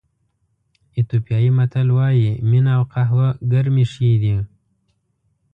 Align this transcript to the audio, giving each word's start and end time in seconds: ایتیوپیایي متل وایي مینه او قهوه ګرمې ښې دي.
ایتیوپیایي 0.95 1.49
متل 1.57 1.87
وایي 1.97 2.29
مینه 2.49 2.71
او 2.77 2.83
قهوه 2.93 3.27
ګرمې 3.51 3.85
ښې 3.91 4.11
دي. 4.21 4.35